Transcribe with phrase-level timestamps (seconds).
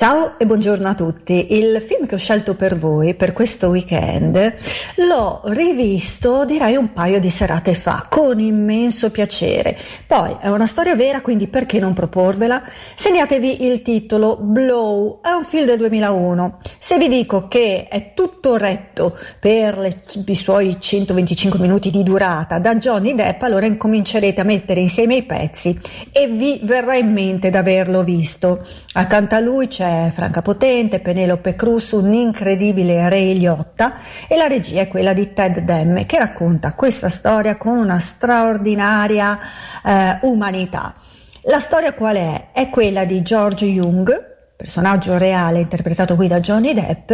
[0.00, 1.58] Ciao e buongiorno a tutti.
[1.58, 4.54] Il film che ho scelto per voi per questo weekend
[4.94, 9.76] l'ho rivisto direi un paio di serate fa con immenso piacere.
[10.06, 12.62] Poi è una storia vera, quindi perché non proporvela?
[12.94, 16.58] Segnatevi il titolo Blow, è un film del 2001.
[16.78, 22.60] Se vi dico che è tutto retto per le, i suoi 125 minuti di durata
[22.60, 25.76] da Johnny Depp, allora incomincerete a mettere insieme i pezzi
[26.12, 28.64] e vi verrà in mente d'averlo visto.
[28.92, 33.94] Accanto a lui c'è Franca Potente, Penelope Cruz, un incredibile Ray Liotta
[34.26, 39.38] e la regia è quella di Ted Demme che racconta questa storia con una straordinaria
[39.84, 40.94] eh, umanità.
[41.42, 42.48] La storia qual è?
[42.52, 44.27] È quella di George Jung,
[44.58, 47.12] personaggio reale interpretato qui da Johnny Depp,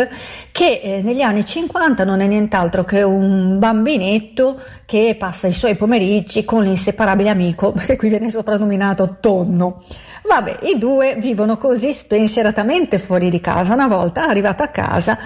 [0.50, 5.76] che eh, negli anni 50 non è nient'altro che un bambinetto che passa i suoi
[5.76, 9.82] pomeriggi con l'inseparabile amico, che qui viene soprannominato Tonno.
[10.26, 13.74] Vabbè, i due vivono così spensieratamente fuori di casa.
[13.74, 15.18] Una volta arrivata a casa,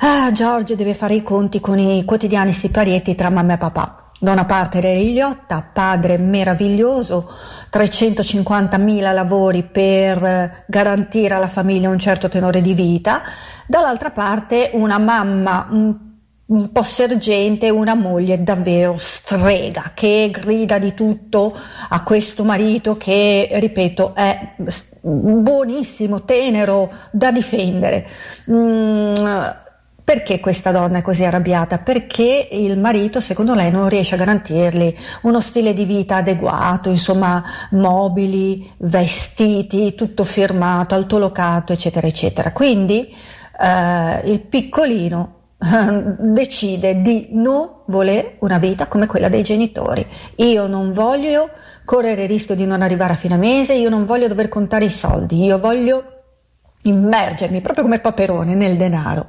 [0.00, 4.01] ah, George deve fare i conti con i quotidiani siparietti tra mamma e papà.
[4.30, 7.28] Una parte Liotta, padre meraviglioso,
[7.72, 13.22] 350.000 lavori per garantire alla famiglia un certo tenore di vita,
[13.66, 16.10] dall'altra parte una mamma un
[16.52, 21.56] un po' sergente, una moglie davvero strega che grida di tutto
[21.88, 24.54] a questo marito che, ripeto, è
[25.00, 28.06] buonissimo, tenero, da difendere.
[28.50, 29.14] Mm,
[30.12, 31.78] perché questa donna è così arrabbiata?
[31.78, 37.42] Perché il marito, secondo lei, non riesce a garantirgli uno stile di vita adeguato, insomma,
[37.70, 42.52] mobili, vestiti, tutto firmato, altolocato, eccetera, eccetera.
[42.52, 43.08] Quindi
[43.58, 45.36] eh, il piccolino
[46.20, 50.06] decide di non volere una vita come quella dei genitori.
[50.36, 51.48] Io non voglio
[51.86, 54.90] correre il rischio di non arrivare a fine mese, io non voglio dover contare i
[54.90, 56.11] soldi, io voglio
[56.82, 59.28] immergermi proprio come Paperone nel denaro.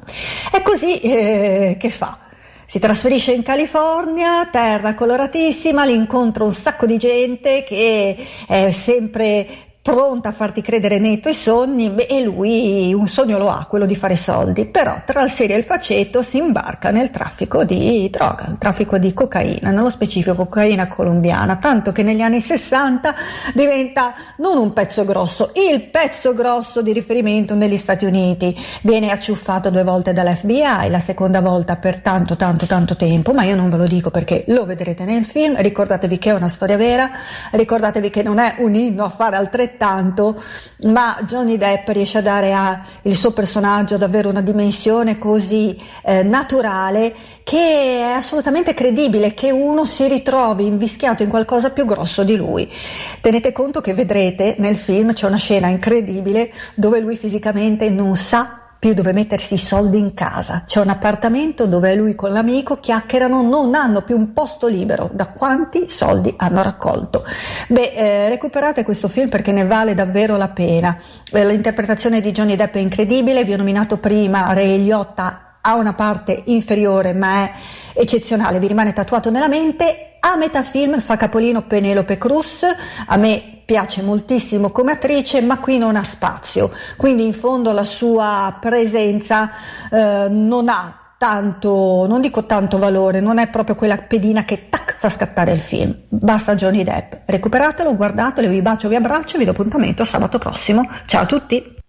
[0.52, 2.18] È così eh, che fa.
[2.66, 9.48] Si trasferisce in California, terra coloratissima, lì incontra un sacco di gente che è sempre
[9.84, 13.98] pronta a farti credere nei tuoi sogni e lui un sogno lo ha, quello di
[13.98, 18.46] fare soldi, però tra il serio e il faceto si imbarca nel traffico di droga,
[18.50, 23.14] il traffico di cocaina, nello specifico cocaina colombiana, tanto che negli anni 60
[23.54, 29.70] diventa non un pezzo grosso, il pezzo grosso di riferimento negli Stati Uniti, viene acciuffato
[29.70, 33.76] due volte dall'FBI, la seconda volta per tanto tanto tanto tempo, ma io non ve
[33.76, 37.12] lo dico perché lo vedrete nel film, ricordatevi che è una storia vera,
[37.52, 40.42] ricordatevi che non è un inno a fare altrettanto altrettanto,
[40.84, 42.82] ma Johnny Depp riesce a dare al
[43.14, 47.14] suo personaggio davvero una dimensione così eh, naturale
[47.44, 52.72] che è assolutamente credibile che uno si ritrovi invischiato in qualcosa più grosso di lui.
[53.20, 58.63] Tenete conto che vedrete nel film c'è una scena incredibile dove lui fisicamente non sa
[58.84, 60.64] più dove mettersi i soldi in casa.
[60.66, 65.10] C'è un appartamento dove lui con l'amico chiacchierano, non hanno più un posto libero.
[65.14, 67.24] Da quanti soldi hanno raccolto?
[67.70, 70.98] Beh, eh, recuperate questo film perché ne vale davvero la pena.
[71.32, 75.94] Eh, l'interpretazione di Johnny Depp è incredibile, vi ho nominato prima Ray Liotta ha una
[75.94, 77.52] parte inferiore ma è
[77.94, 80.18] eccezionale, vi rimane tatuato nella mente.
[80.20, 82.66] A metà film fa capolino Penelope Cruz,
[83.08, 87.84] a me piace moltissimo come attrice, ma qui non ha spazio, quindi in fondo la
[87.84, 89.50] sua presenza
[89.92, 94.96] eh, non ha tanto, non dico tanto valore, non è proprio quella pedina che tac
[94.98, 95.96] fa scattare il film.
[96.10, 97.14] Basta Johnny Depp.
[97.26, 100.86] Recuperatelo, guardatelo, vi bacio, vi abbraccio, vi do appuntamento sabato prossimo.
[101.06, 101.73] Ciao a tutti!